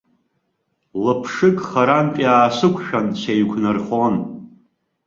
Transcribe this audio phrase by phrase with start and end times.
[1.03, 4.15] Лаԥшык, харантә иаасықәшәан, сеиқәнархон.